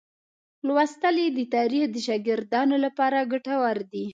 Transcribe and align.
لوستل 0.67 1.15
یې 1.23 1.27
د 1.37 1.39
تاریخ 1.55 1.85
د 1.91 1.97
شاګردانو 2.07 2.75
لپاره 2.85 3.27
ګټور 3.31 3.77
دي. 3.91 4.05